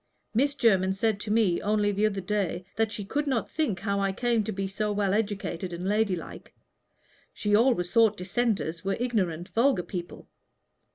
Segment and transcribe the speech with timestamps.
[0.33, 3.99] Miss Jermyn said to me only the other day that she could not think how
[3.99, 6.55] I came to be so well educated and ladylike.
[7.35, 10.27] She always thought Dissenters were ignorant, vulgar people.